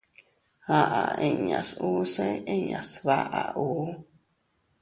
Aʼa 0.79 1.01
inñas 1.27 1.69
usse 1.89 2.27
inña 2.55 2.79
sbaʼa 2.91 3.41
ù. 3.65 3.67